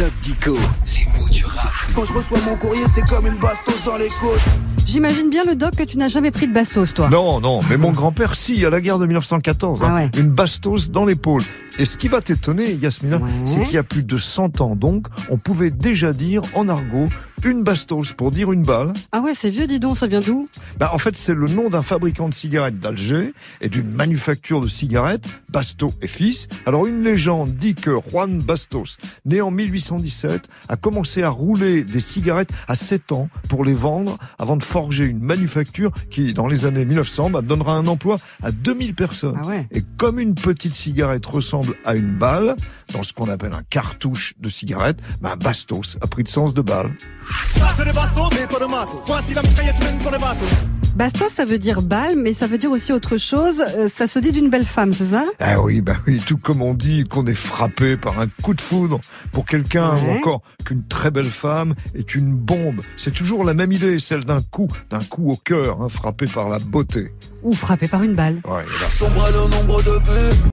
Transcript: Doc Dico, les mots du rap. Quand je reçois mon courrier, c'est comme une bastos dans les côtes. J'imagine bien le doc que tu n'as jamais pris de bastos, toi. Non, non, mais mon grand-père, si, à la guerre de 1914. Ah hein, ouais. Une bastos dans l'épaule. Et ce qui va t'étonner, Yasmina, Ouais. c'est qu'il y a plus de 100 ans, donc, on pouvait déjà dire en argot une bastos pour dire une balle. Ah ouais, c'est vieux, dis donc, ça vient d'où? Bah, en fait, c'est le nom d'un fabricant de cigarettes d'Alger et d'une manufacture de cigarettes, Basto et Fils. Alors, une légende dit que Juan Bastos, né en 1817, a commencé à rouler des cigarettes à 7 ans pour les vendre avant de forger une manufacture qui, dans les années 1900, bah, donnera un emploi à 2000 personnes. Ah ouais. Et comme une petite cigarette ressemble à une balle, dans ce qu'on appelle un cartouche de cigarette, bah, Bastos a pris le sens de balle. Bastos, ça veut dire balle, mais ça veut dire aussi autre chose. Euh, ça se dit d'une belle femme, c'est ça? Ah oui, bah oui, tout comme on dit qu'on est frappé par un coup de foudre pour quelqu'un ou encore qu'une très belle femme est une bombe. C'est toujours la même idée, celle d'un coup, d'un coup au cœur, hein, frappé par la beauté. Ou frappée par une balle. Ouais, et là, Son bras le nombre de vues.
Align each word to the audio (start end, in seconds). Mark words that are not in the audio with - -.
Doc 0.00 0.12
Dico, 0.22 0.54
les 0.94 1.04
mots 1.20 1.28
du 1.28 1.44
rap. 1.44 1.70
Quand 1.94 2.06
je 2.06 2.14
reçois 2.14 2.38
mon 2.46 2.56
courrier, 2.56 2.84
c'est 2.90 3.06
comme 3.06 3.26
une 3.26 3.34
bastos 3.34 3.84
dans 3.84 3.98
les 3.98 4.08
côtes. 4.18 4.40
J'imagine 4.86 5.28
bien 5.28 5.44
le 5.44 5.54
doc 5.54 5.76
que 5.76 5.82
tu 5.82 5.98
n'as 5.98 6.08
jamais 6.08 6.30
pris 6.30 6.48
de 6.48 6.54
bastos, 6.54 6.94
toi. 6.94 7.10
Non, 7.10 7.38
non, 7.38 7.60
mais 7.68 7.76
mon 7.76 7.90
grand-père, 7.90 8.34
si, 8.34 8.64
à 8.64 8.70
la 8.70 8.80
guerre 8.80 8.98
de 8.98 9.04
1914. 9.04 9.80
Ah 9.82 9.88
hein, 9.88 9.94
ouais. 9.96 10.10
Une 10.16 10.30
bastos 10.30 10.90
dans 10.90 11.04
l'épaule. 11.04 11.42
Et 11.80 11.86
ce 11.86 11.96
qui 11.96 12.08
va 12.08 12.20
t'étonner, 12.20 12.72
Yasmina, 12.74 13.16
Ouais. 13.16 13.30
c'est 13.46 13.64
qu'il 13.64 13.72
y 13.72 13.78
a 13.78 13.82
plus 13.82 14.04
de 14.04 14.18
100 14.18 14.60
ans, 14.60 14.76
donc, 14.76 15.06
on 15.30 15.38
pouvait 15.38 15.70
déjà 15.70 16.12
dire 16.12 16.42
en 16.54 16.68
argot 16.68 17.08
une 17.42 17.62
bastos 17.62 18.12
pour 18.12 18.30
dire 18.30 18.52
une 18.52 18.64
balle. 18.64 18.92
Ah 19.12 19.22
ouais, 19.22 19.32
c'est 19.34 19.48
vieux, 19.48 19.66
dis 19.66 19.80
donc, 19.80 19.96
ça 19.96 20.06
vient 20.06 20.20
d'où? 20.20 20.46
Bah, 20.78 20.90
en 20.92 20.98
fait, 20.98 21.16
c'est 21.16 21.32
le 21.32 21.46
nom 21.48 21.70
d'un 21.70 21.80
fabricant 21.80 22.28
de 22.28 22.34
cigarettes 22.34 22.78
d'Alger 22.78 23.32
et 23.62 23.70
d'une 23.70 23.90
manufacture 23.90 24.60
de 24.60 24.68
cigarettes, 24.68 25.24
Basto 25.48 25.90
et 26.02 26.06
Fils. 26.06 26.48
Alors, 26.66 26.86
une 26.86 27.02
légende 27.02 27.54
dit 27.54 27.74
que 27.74 27.92
Juan 28.10 28.40
Bastos, 28.42 28.98
né 29.24 29.40
en 29.40 29.50
1817, 29.50 30.48
a 30.68 30.76
commencé 30.76 31.22
à 31.22 31.30
rouler 31.30 31.82
des 31.82 32.00
cigarettes 32.00 32.50
à 32.68 32.74
7 32.74 33.12
ans 33.12 33.30
pour 33.48 33.64
les 33.64 33.72
vendre 33.72 34.18
avant 34.38 34.58
de 34.58 34.62
forger 34.62 35.06
une 35.06 35.20
manufacture 35.20 35.92
qui, 36.10 36.34
dans 36.34 36.46
les 36.46 36.66
années 36.66 36.84
1900, 36.84 37.30
bah, 37.30 37.40
donnera 37.40 37.72
un 37.72 37.86
emploi 37.86 38.18
à 38.42 38.52
2000 38.52 38.94
personnes. 38.94 39.38
Ah 39.42 39.46
ouais. 39.46 39.66
Et 39.72 39.80
comme 39.96 40.20
une 40.20 40.34
petite 40.34 40.74
cigarette 40.74 41.24
ressemble 41.24 41.69
à 41.84 41.94
une 41.94 42.16
balle, 42.16 42.56
dans 42.92 43.02
ce 43.02 43.12
qu'on 43.12 43.28
appelle 43.28 43.52
un 43.52 43.62
cartouche 43.68 44.34
de 44.38 44.48
cigarette, 44.48 45.00
bah, 45.20 45.36
Bastos 45.36 45.96
a 46.00 46.06
pris 46.06 46.22
le 46.22 46.28
sens 46.28 46.54
de 46.54 46.62
balle. 46.62 46.90
Bastos, 50.96 51.28
ça 51.30 51.44
veut 51.44 51.58
dire 51.58 51.82
balle, 51.82 52.16
mais 52.16 52.34
ça 52.34 52.46
veut 52.46 52.58
dire 52.58 52.70
aussi 52.70 52.92
autre 52.92 53.16
chose. 53.16 53.62
Euh, 53.78 53.88
ça 53.88 54.06
se 54.06 54.18
dit 54.18 54.32
d'une 54.32 54.50
belle 54.50 54.66
femme, 54.66 54.92
c'est 54.92 55.06
ça? 55.06 55.24
Ah 55.38 55.60
oui, 55.60 55.80
bah 55.80 55.94
oui, 56.06 56.20
tout 56.26 56.36
comme 56.36 56.62
on 56.62 56.74
dit 56.74 57.04
qu'on 57.04 57.26
est 57.26 57.34
frappé 57.34 57.96
par 57.96 58.18
un 58.18 58.26
coup 58.42 58.54
de 58.54 58.60
foudre 58.60 59.00
pour 59.32 59.46
quelqu'un 59.46 59.94
ou 59.96 60.10
encore 60.10 60.42
qu'une 60.64 60.84
très 60.86 61.10
belle 61.10 61.30
femme 61.30 61.74
est 61.94 62.14
une 62.14 62.34
bombe. 62.34 62.80
C'est 62.96 63.14
toujours 63.14 63.44
la 63.44 63.54
même 63.54 63.72
idée, 63.72 63.98
celle 64.00 64.24
d'un 64.24 64.42
coup, 64.42 64.66
d'un 64.90 65.02
coup 65.04 65.30
au 65.30 65.36
cœur, 65.36 65.80
hein, 65.80 65.88
frappé 65.88 66.26
par 66.26 66.48
la 66.48 66.58
beauté. 66.58 67.12
Ou 67.42 67.52
frappée 67.52 67.88
par 67.88 68.02
une 68.02 68.14
balle. 68.14 68.40
Ouais, 68.44 68.62
et 68.62 68.80
là, 68.82 68.88
Son 68.94 69.10
bras 69.10 69.30
le 69.30 69.38
nombre 69.38 69.82
de 69.82 69.92
vues. 69.92 70.40